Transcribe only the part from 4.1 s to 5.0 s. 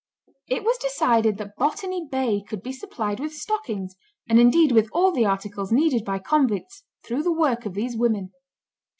and indeed with